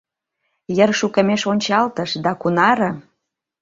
Йыр 0.77 0.91
шукемеш 0.99 1.41
ончалтыш, 1.51 2.11
да 2.23 2.31
кунаре! 2.41 2.89